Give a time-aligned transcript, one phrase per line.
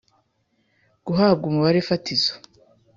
[1.05, 2.33] guhabwa umubare fatizo